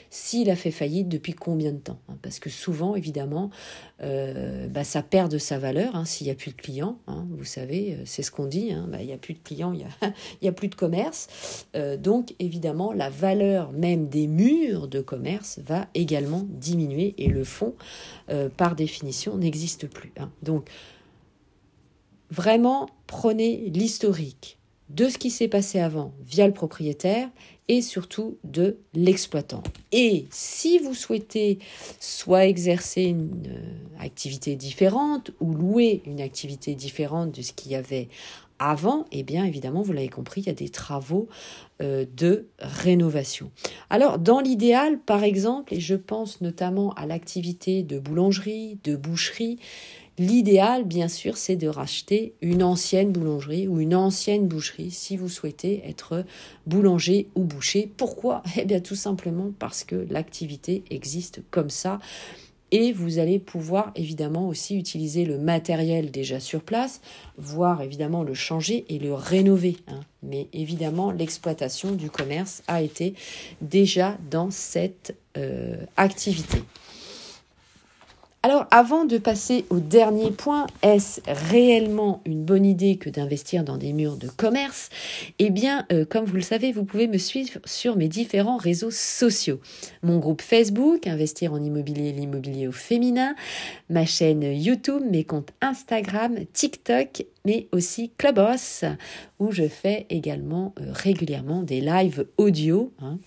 s'il 0.10 0.50
a 0.50 0.56
fait 0.56 0.72
faillite, 0.72 1.10
depuis 1.10 1.34
combien 1.34 1.72
de 1.72 1.78
temps 1.78 2.00
hein, 2.10 2.18
Parce 2.22 2.40
que 2.40 2.50
souvent, 2.50 2.96
évidemment, 2.96 3.50
euh, 4.02 4.68
bah, 4.68 4.84
ça 4.84 5.02
perd 5.02 5.32
de 5.32 5.38
sa 5.38 5.58
valeur 5.58 5.96
hein, 5.96 6.06
s'il 6.06 6.25
n'y 6.25 6.32
a 6.32 6.36
plus 6.36 6.52
de 6.52 6.56
clients. 6.56 6.98
Hein, 7.08 7.25
vous 7.32 7.46
savez, 7.46 7.94
euh, 7.94 8.04
c'est 8.06 8.24
ce 8.24 8.32
qu'on 8.32 8.46
dit, 8.46 8.74
bah, 8.88 8.98
il 9.02 9.08
n'y 9.08 9.13
a 9.13 9.18
plus 9.18 9.34
de 9.34 9.40
clients, 9.40 9.74
il 9.74 9.86
n'y 10.42 10.48
a, 10.48 10.52
plus 10.52 10.68
de 10.68 10.75
commerce. 10.75 11.66
Euh, 11.75 11.98
donc, 11.98 12.36
évidemment, 12.40 12.94
la 12.94 13.10
valeur 13.10 13.72
même 13.72 14.08
des 14.08 14.28
murs 14.28 14.88
de 14.88 15.02
commerce 15.02 15.60
va 15.66 15.88
également 15.94 16.46
diminuer 16.50 17.16
et 17.18 17.28
le 17.28 17.44
fonds, 17.44 17.75
par 18.58 18.75
définition, 18.75 19.38
n'existe 19.38 19.88
plus. 19.88 20.12
Donc, 20.42 20.70
vraiment, 22.30 22.90
prenez 23.08 23.70
l'historique 23.70 24.58
de 24.90 25.10
ce 25.10 25.18
qui 25.18 25.30
s'est 25.30 25.48
passé 25.48 25.80
avant 25.80 26.13
via 26.22 26.48
le 26.48 26.54
propriétaire 26.54 27.30
et 27.67 27.82
surtout 27.82 28.38
de 28.43 28.77
l'exploitant. 28.93 29.63
Et 29.91 30.25
si 30.32 30.79
vous 30.79 30.93
souhaitez 30.93 31.60
soit 32.00 32.46
exercer 32.46 33.03
une 33.03 33.48
euh, 33.48 34.03
activité 34.03 34.55
différente 34.55 35.32
ou 35.39 35.53
louer 35.53 36.01
une 36.05 36.22
activité 36.22 36.75
différente 36.75 37.32
de 37.32 37.41
ce 37.41 37.53
qu'il 37.53 37.72
y 37.72 37.75
avait 37.75 38.10
avant, 38.60 39.05
eh 39.12 39.24
bien 39.24 39.46
évidemment, 39.46 39.82
vous 39.82 39.93
l'avez 39.93 40.10
compris, 40.10 40.41
il 40.41 40.48
y 40.48 40.50
a 40.50 40.53
des 40.53 40.70
travaux 40.70 41.27
euh, 41.82 42.05
de 42.15 42.48
rénovation. 42.60 43.51
Alors 43.89 44.20
dans 44.20 44.39
l'idéal, 44.39 45.00
par 45.00 45.24
exemple, 45.24 45.74
et 45.74 45.79
je 45.79 45.96
pense 45.96 46.41
notamment 46.41 46.93
à 46.93 47.05
l'activité 47.05 47.84
de 47.84 48.00
boulangerie, 48.00 48.77
de 48.84 48.96
boucherie, 48.96 49.60
L'idéal, 50.20 50.84
bien 50.84 51.08
sûr, 51.08 51.38
c'est 51.38 51.55
de 51.55 51.67
racheter 51.67 52.36
une 52.41 52.62
ancienne 52.62 53.12
boulangerie 53.12 53.67
ou 53.67 53.79
une 53.79 53.96
ancienne 53.96 54.48
boucherie 54.48 54.91
si 54.91 55.17
vous 55.17 55.29
souhaitez 55.29 55.82
être 55.88 56.24
boulanger 56.67 57.27
ou 57.36 57.43
boucher. 57.43 57.91
Pourquoi? 57.98 58.43
Eh 58.58 58.65
bien, 58.65 58.79
tout 58.79 58.96
simplement 58.96 59.51
parce 59.58 59.84
que 59.84 60.05
l'activité 60.10 60.84
existe 60.91 61.41
comme 61.50 61.72
ça. 61.72 62.00
Et 62.72 62.91
vous 62.91 63.20
allez 63.20 63.38
pouvoir 63.39 63.91
évidemment 63.96 64.48
aussi 64.48 64.77
utiliser 64.77 65.25
le 65.25 65.38
matériel 65.38 66.10
déjà 66.10 66.39
sur 66.39 66.62
place, 66.62 67.01
voire 67.38 67.82
évidemment 67.82 68.24
le 68.24 68.34
changer 68.34 68.86
et 68.89 69.00
le 69.00 69.13
rénover. 69.13 69.77
Hein. 69.88 70.00
Mais 70.24 70.48
évidemment, 70.53 71.12
l'exploitation 71.12 71.91
du 71.91 72.10
commerce 72.10 72.63
a 72.67 72.82
été 72.82 73.13
déjà 73.62 74.17
dans 74.32 74.50
cette 74.50 75.15
euh, 75.38 75.75
activité. 75.98 76.63
Alors, 78.46 78.68
avant 78.72 79.06
de 79.06 79.18
passer 79.18 79.64
au 79.70 79.80
dernier 79.80 80.30
point, 80.30 80.68
est-ce 80.82 81.22
réellement 81.26 82.22
une 82.26 82.44
bonne 82.44 82.66
idée 82.66 82.98
que 82.98 83.10
d'investir 83.10 83.64
dans 83.64 83.78
des 83.78 83.94
murs 83.94 84.18
de 84.18 84.28
commerce? 84.28 84.90
Eh 85.40 85.50
bien, 85.50 85.86
euh, 85.94 86.04
comme 86.04 86.26
vous 86.26 86.36
le 86.36 86.42
savez, 86.42 86.74
vous 86.74 86.84
pouvez 86.84 87.08
me 87.08 87.18
suivre 87.18 87.62
sur 87.64 87.96
mes 87.96 88.10
différents 88.10 88.58
réseaux 88.58 88.92
sociaux. 88.92 89.62
Mon 90.02 90.20
groupe 90.20 90.42
Facebook, 90.42 91.08
Investir 91.08 91.54
en 91.54 91.64
immobilier, 91.64 92.12
l'immobilier 92.12 92.68
au 92.68 92.74
féminin, 92.74 93.34
ma 93.90 94.06
chaîne 94.06 94.44
YouTube, 94.44 95.04
mes 95.10 95.24
comptes 95.24 95.54
Instagram, 95.62 96.36
TikTok, 96.52 97.24
mais 97.46 97.70
aussi 97.72 98.12
Clubhouse, 98.18 98.84
où 99.40 99.54
je 99.54 99.70
fais 99.70 100.06
également 100.10 100.74
euh, 100.82 100.92
régulièrement 100.92 101.64
des 101.64 101.80
lives 101.80 102.26
audio. 102.36 102.92
Hein, 103.02 103.20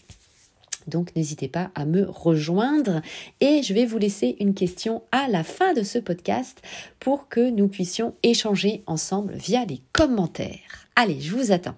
donc 0.86 1.14
n'hésitez 1.16 1.48
pas 1.48 1.70
à 1.74 1.84
me 1.84 2.06
rejoindre 2.08 3.02
et 3.40 3.62
je 3.62 3.74
vais 3.74 3.86
vous 3.86 3.98
laisser 3.98 4.36
une 4.40 4.54
question 4.54 5.02
à 5.12 5.28
la 5.28 5.44
fin 5.44 5.74
de 5.74 5.82
ce 5.82 5.98
podcast 5.98 6.62
pour 7.00 7.28
que 7.28 7.50
nous 7.50 7.68
puissions 7.68 8.14
échanger 8.22 8.82
ensemble 8.86 9.34
via 9.34 9.64
les 9.64 9.80
commentaires. 9.92 10.88
Allez, 10.94 11.20
je 11.20 11.34
vous 11.34 11.52
attends. 11.52 11.76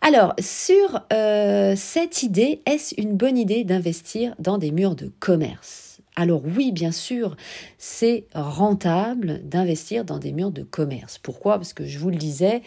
Alors, 0.00 0.34
sur 0.38 1.00
euh, 1.12 1.74
cette 1.76 2.22
idée, 2.22 2.60
est-ce 2.66 2.94
une 3.00 3.16
bonne 3.16 3.38
idée 3.38 3.64
d'investir 3.64 4.34
dans 4.38 4.58
des 4.58 4.70
murs 4.70 4.96
de 4.96 5.10
commerce? 5.18 5.93
Alors 6.16 6.42
oui, 6.44 6.70
bien 6.70 6.92
sûr, 6.92 7.36
c'est 7.76 8.26
rentable 8.34 9.40
d'investir 9.44 10.04
dans 10.04 10.18
des 10.18 10.32
murs 10.32 10.52
de 10.52 10.62
commerce. 10.62 11.18
Pourquoi? 11.18 11.56
Parce 11.56 11.72
que 11.72 11.86
je 11.86 11.98
vous 11.98 12.10
le 12.10 12.16
disais, 12.16 12.62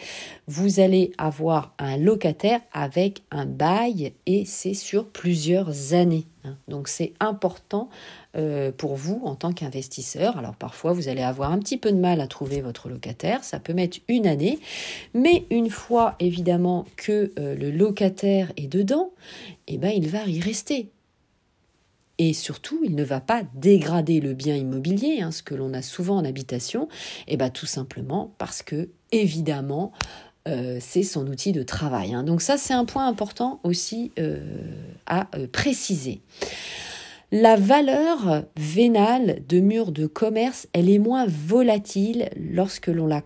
vous 0.46 0.80
allez 0.80 1.12
avoir 1.16 1.74
un 1.78 1.96
locataire 1.96 2.60
avec 2.72 3.22
un 3.30 3.46
bail 3.46 4.12
et 4.26 4.44
c'est 4.44 4.74
sur 4.74 5.08
plusieurs 5.08 5.94
années. 5.94 6.26
Hein. 6.44 6.56
Donc 6.68 6.88
c'est 6.88 7.14
important 7.20 7.88
euh, 8.36 8.70
pour 8.70 8.96
vous 8.96 9.22
en 9.24 9.34
tant 9.34 9.54
qu'investisseur. 9.54 10.36
Alors 10.36 10.54
parfois 10.54 10.92
vous 10.92 11.08
allez 11.08 11.22
avoir 11.22 11.50
un 11.50 11.58
petit 11.58 11.78
peu 11.78 11.90
de 11.90 11.98
mal 11.98 12.20
à 12.20 12.26
trouver 12.26 12.60
votre 12.60 12.90
locataire, 12.90 13.44
ça 13.44 13.60
peut 13.60 13.72
mettre 13.72 13.98
une 14.08 14.26
année, 14.26 14.58
mais 15.14 15.46
une 15.50 15.70
fois 15.70 16.16
évidemment 16.20 16.84
que 16.96 17.32
euh, 17.38 17.54
le 17.54 17.70
locataire 17.70 18.52
est 18.58 18.68
dedans, 18.68 19.10
eh 19.68 19.78
ben, 19.78 19.90
il 19.90 20.08
va 20.08 20.26
y 20.26 20.38
rester 20.38 20.90
et 22.18 22.32
surtout, 22.32 22.80
il 22.84 22.96
ne 22.96 23.04
va 23.04 23.20
pas 23.20 23.42
dégrader 23.54 24.20
le 24.20 24.34
bien 24.34 24.56
immobilier, 24.56 25.20
hein, 25.22 25.30
ce 25.30 25.42
que 25.42 25.54
l'on 25.54 25.72
a 25.72 25.82
souvent 25.82 26.16
en 26.16 26.24
habitation, 26.24 26.88
et 27.28 27.36
bien 27.36 27.50
tout 27.50 27.66
simplement 27.66 28.34
parce 28.38 28.62
que, 28.62 28.88
évidemment, 29.12 29.92
euh, 30.48 30.78
c'est 30.80 31.02
son 31.02 31.26
outil 31.28 31.52
de 31.52 31.62
travail. 31.62 32.14
Hein. 32.14 32.24
Donc 32.24 32.42
ça, 32.42 32.56
c'est 32.56 32.74
un 32.74 32.84
point 32.84 33.06
important 33.06 33.60
aussi 33.62 34.12
euh, 34.18 34.40
à 35.06 35.28
euh, 35.36 35.46
préciser. 35.46 36.20
La 37.30 37.56
valeur 37.56 38.44
vénale 38.56 39.42
de 39.46 39.60
murs 39.60 39.92
de 39.92 40.06
commerce, 40.06 40.66
elle 40.72 40.88
est 40.88 40.98
moins 40.98 41.26
volatile 41.26 42.30
lorsque 42.36 42.86
l'on 42.86 43.06
la 43.06 43.22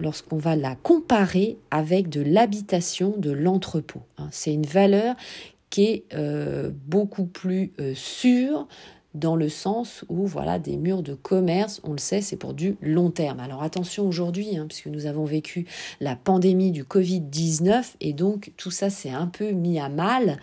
lorsqu'on 0.00 0.38
va 0.38 0.56
la 0.56 0.74
comparer 0.74 1.56
avec 1.70 2.08
de 2.08 2.20
l'habitation 2.20 3.14
de 3.16 3.30
l'entrepôt. 3.30 4.02
Hein. 4.18 4.28
C'est 4.32 4.52
une 4.52 4.66
valeur 4.66 5.14
est 5.78 6.04
beaucoup 6.86 7.26
plus 7.26 7.72
sûre 7.94 8.66
dans 9.14 9.36
le 9.36 9.48
sens 9.48 10.04
où 10.08 10.26
voilà 10.26 10.58
des 10.58 10.76
murs 10.76 11.04
de 11.04 11.14
commerce, 11.14 11.80
on 11.84 11.92
le 11.92 11.98
sait, 11.98 12.20
c'est 12.20 12.36
pour 12.36 12.52
du 12.52 12.76
long 12.82 13.10
terme. 13.10 13.38
Alors 13.38 13.62
attention 13.62 14.08
aujourd'hui, 14.08 14.56
hein, 14.56 14.66
puisque 14.68 14.88
nous 14.88 15.06
avons 15.06 15.24
vécu 15.24 15.66
la 16.00 16.16
pandémie 16.16 16.72
du 16.72 16.82
Covid-19 16.82 17.94
et 18.00 18.12
donc 18.12 18.52
tout 18.56 18.72
ça 18.72 18.90
c'est 18.90 19.10
un 19.10 19.28
peu 19.28 19.52
mis 19.52 19.78
à 19.78 19.88
mal. 19.88 20.40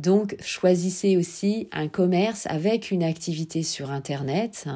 Donc 0.00 0.34
choisissez 0.40 1.18
aussi 1.18 1.68
un 1.72 1.86
commerce 1.86 2.46
avec 2.46 2.90
une 2.90 3.02
activité 3.02 3.62
sur 3.62 3.90
Internet, 3.90 4.66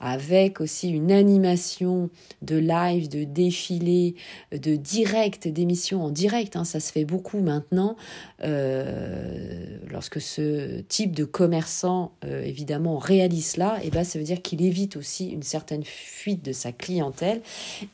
avec 0.00 0.60
aussi 0.60 0.90
une 0.90 1.12
animation 1.12 2.10
de 2.42 2.56
live, 2.56 3.08
de 3.08 3.22
défilé, 3.22 4.16
de 4.50 4.74
direct, 4.74 5.46
d'émissions 5.46 6.02
en 6.02 6.10
direct. 6.10 6.56
Hein, 6.56 6.64
ça 6.64 6.80
se 6.80 6.90
fait 6.90 7.04
beaucoup 7.04 7.38
maintenant 7.38 7.96
euh, 8.42 9.78
lorsque 9.90 10.20
ce 10.20 10.80
type 10.80 11.14
de 11.14 11.24
commerçant, 11.24 12.12
euh, 12.24 12.42
évidemment, 12.42 12.98
réalise 12.98 13.52
cela, 13.52 13.78
eh 13.84 13.90
ben, 13.90 14.02
ça 14.02 14.18
veut 14.18 14.24
dire 14.24 14.42
qu'il 14.42 14.60
évite 14.62 14.96
aussi 14.96 15.28
une 15.28 15.44
certaine 15.44 15.84
fuite 15.84 16.44
de 16.44 16.52
sa 16.52 16.72
clientèle 16.72 17.42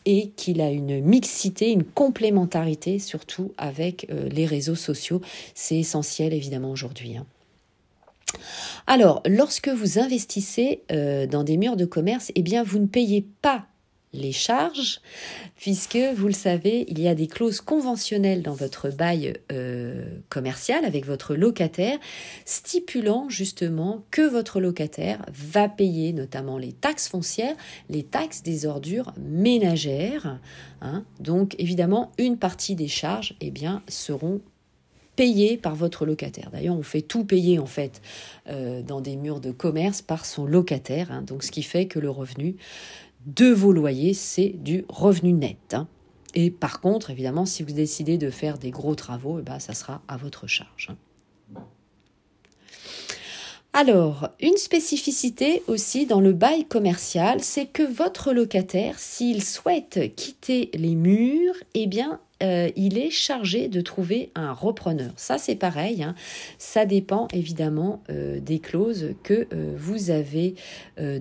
et 0.07 0.31
qu'il 0.31 0.63
a 0.63 0.71
une 0.71 1.01
mixité, 1.05 1.71
une 1.73 1.85
complémentarité 1.85 2.99
surtout 2.99 3.53
avec 3.59 4.07
euh, 4.11 4.31
les 4.31 4.47
réseaux 4.47 4.75
sociaux. 4.75 5.21
C'est 5.55 5.77
essentiel 5.77 6.33
évidemment 6.33 6.70
aujourd'hui. 6.71 7.17
Hein. 7.17 7.27
Alors, 8.87 9.23
lorsque 9.27 9.69
vous 9.69 9.99
investissez 9.99 10.83
euh, 10.91 11.27
dans 11.27 11.45
des 11.45 11.57
murs 11.57 11.77
de 11.77 11.85
commerce, 11.85 12.33
eh 12.35 12.43
bien, 12.43 12.63
vous 12.63 12.79
ne 12.79 12.87
payez 12.87 13.27
pas 13.43 13.67
les 14.13 14.33
charges, 14.33 15.01
puisque 15.57 15.99
vous 16.17 16.27
le 16.27 16.33
savez, 16.33 16.85
il 16.89 17.01
y 17.01 17.07
a 17.07 17.15
des 17.15 17.29
clauses 17.29 17.61
conventionnelles 17.61 18.43
dans 18.43 18.55
votre 18.55 18.91
bail 18.91 19.35
euh, 19.53 20.05
commercial 20.29 20.85
avec 20.85 21.07
votre 21.07 21.37
locataire, 21.37 21.99
stipulant 22.45 23.29
justement 23.29 24.05
que 24.11 24.23
votre 24.23 24.61
locataire 24.61 25.25
va 25.33 25.69
payer 25.69 26.13
notamment 26.13 26.59
les 26.59 26.73
taxes 26.73 27.09
foncières, 27.09 27.55
les 27.89 28.03
taxes 28.03 28.43
des 28.43 28.67
ordures 28.67 29.13
ménagères. 29.17 30.41
Hein. 30.81 31.05
Donc 31.21 31.55
évidemment, 31.59 32.11
une 32.19 32.37
partie 32.37 32.75
des 32.75 32.89
charges 32.89 33.37
eh 33.41 33.53
bien, 33.53 33.83
seront 33.87 34.41
payées 35.21 35.59
par 35.59 35.75
votre 35.75 36.07
locataire. 36.07 36.49
D'ailleurs, 36.51 36.75
on 36.75 36.83
fait 36.83 37.03
tout 37.03 37.27
payer 37.27 37.59
en 37.59 37.67
fait 37.67 38.01
euh, 38.49 38.81
dans 38.81 39.03
des 39.03 39.17
murs 39.17 39.41
de 39.41 39.51
commerce 39.51 40.01
par 40.01 40.25
son 40.25 40.47
locataire. 40.47 41.13
Hein. 41.13 41.21
donc, 41.21 41.43
ce 41.43 41.51
qui 41.51 41.63
fait 41.63 41.85
que 41.85 41.99
le 41.99 42.09
revenu 42.09 42.57
de 43.27 43.51
vos 43.51 43.71
loyers, 43.71 44.15
c'est 44.15 44.49
du 44.49 44.87
revenu 44.89 45.35
net. 45.35 45.75
Hein. 45.75 45.89
Et 46.35 46.51
par 46.51 46.81
contre, 46.81 47.11
évidemment, 47.11 47.45
si 47.45 47.63
vous 47.63 47.73
décidez 47.73 48.17
de 48.17 48.31
faire 48.31 48.57
des 48.57 48.71
gros 48.71 48.95
travaux, 48.95 49.41
eh 49.41 49.43
ben, 49.43 49.59
ça 49.59 49.75
sera 49.75 50.01
à 50.09 50.17
votre 50.17 50.47
charge. 50.47 50.89
Alors, 53.73 54.29
une 54.41 54.57
spécificité 54.57 55.63
aussi 55.69 56.05
dans 56.05 56.21
le 56.21 56.33
bail 56.33 56.65
commercial, 56.65 57.41
c'est 57.41 57.67
que 57.67 57.85
votre 57.85 58.33
locataire, 58.33 58.99
s'il 58.99 59.45
souhaite 59.45 60.15
quitter 60.17 60.71
les 60.75 60.97
murs, 60.97 61.55
eh 61.75 61.87
bien, 61.87 62.19
euh, 62.43 62.71
il 62.75 62.99
est 62.99 63.11
chargé 63.11 63.69
de 63.69 63.81
trouver 63.81 64.31
un 64.35 64.53
repreneur. 64.53 65.13
Ça, 65.17 65.39
c'est 65.39 65.55
pareil. 65.55 66.03
Hein. 66.03 66.15
Ça 66.59 66.87
dépend 66.87 67.29
évidemment 67.33 68.03
euh, 68.11 68.41
des 68.41 68.59
clauses 68.59 69.15
que 69.23 69.47
euh, 69.53 69.75
vous 69.77 70.11
avez 70.11 70.55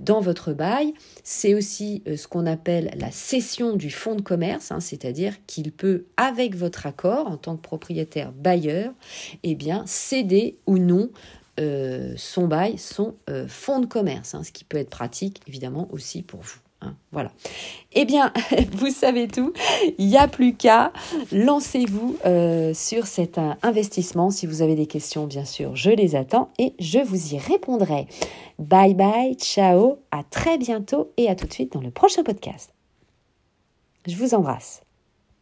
dans 0.02 0.20
votre 0.20 0.52
bail. 0.52 0.94
C'est 1.24 1.54
aussi 1.54 2.04
ce 2.06 2.28
qu'on 2.28 2.46
appelle 2.46 2.92
la 2.98 3.12
cession 3.12 3.76
du 3.76 3.90
fonds 3.90 4.16
de 4.16 4.22
commerce, 4.22 4.72
hein, 4.72 4.82
c'est-à-dire 4.82 5.36
qu'il 5.48 5.72
peut, 5.72 6.06
avec 6.18 6.56
votre 6.56 6.86
accord 6.86 7.28
en 7.28 7.38
tant 7.38 7.56
que 7.56 7.62
propriétaire 7.62 8.34
bailleur, 8.34 8.92
eh 9.44 9.56
bien, 9.56 9.84
céder 9.86 10.58
ou 10.66 10.80
non 10.80 11.12
son 12.16 12.48
bail, 12.48 12.78
son 12.78 13.16
fonds 13.48 13.80
de 13.80 13.86
commerce, 13.86 14.34
hein, 14.36 14.44
ce 14.44 14.52
qui 14.52 14.64
peut 14.64 14.78
être 14.78 14.90
pratique 14.90 15.42
évidemment 15.48 15.88
aussi 15.92 16.22
pour 16.24 16.42
vous. 16.42 16.60
Hein, 16.82 16.96
voilà. 17.12 17.32
Eh 17.94 18.06
bien, 18.06 18.32
vous 18.72 18.90
savez 18.90 19.28
tout. 19.28 19.54
Il 19.98 20.08
n'y 20.08 20.18
a 20.18 20.28
plus 20.28 20.56
qu'à. 20.56 20.94
Lancez-vous 21.32 22.18
euh, 22.26 22.74
sur 22.74 23.06
cet 23.06 23.38
euh, 23.38 23.52
investissement. 23.64 24.30
Si 24.30 24.46
vous 24.46 24.62
avez 24.62 24.76
des 24.76 24.88
questions, 24.88 25.28
bien 25.28 25.46
sûr, 25.46 25.76
je 25.76 25.90
les 25.90 26.16
attends 26.16 26.50
et 26.58 26.74
je 26.80 27.00
vous 27.00 27.34
y 27.34 27.38
répondrai. 27.38 28.08
Bye 28.60 28.94
bye, 28.94 29.36
ciao, 29.36 30.00
à 30.12 30.24
très 30.24 30.58
bientôt 30.58 31.12
et 31.18 31.30
à 31.30 31.36
tout 31.36 31.48
de 31.48 31.54
suite 31.54 31.74
dans 31.74 31.82
le 31.82 31.92
prochain 31.92 32.24
podcast. 32.24 32.74
Je 34.08 34.16
vous 34.16 34.34
embrasse. 34.34 34.89